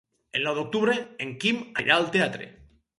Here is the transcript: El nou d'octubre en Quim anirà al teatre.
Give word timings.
El 0.39 0.47
nou 0.47 0.57
d'octubre 0.59 0.97
en 1.27 1.37
Quim 1.45 1.63
anirà 1.71 2.01
al 2.03 2.13
teatre. 2.19 2.53